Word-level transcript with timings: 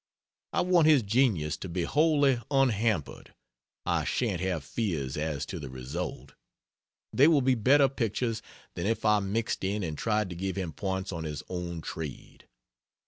I 0.51 0.61
want 0.61 0.87
his 0.87 1.03
genius 1.03 1.57
to 1.57 1.69
be 1.69 1.83
wholly 1.83 2.39
unhampered, 2.49 3.35
I 3.85 4.03
shan't 4.03 4.41
have 4.41 4.63
fears 4.63 5.15
as 5.15 5.45
to 5.45 5.59
the 5.59 5.69
result. 5.69 6.33
They 7.13 7.27
will 7.27 7.43
be 7.43 7.53
better 7.53 7.87
pictures 7.87 8.41
than 8.73 8.87
if 8.87 9.05
I 9.05 9.19
mixed 9.19 9.63
in 9.63 9.83
and 9.83 9.95
tried 9.95 10.31
to 10.31 10.35
give 10.35 10.55
him 10.55 10.73
points 10.73 11.11
on 11.11 11.23
his 11.23 11.43
own 11.51 11.81
trade. 11.81 12.47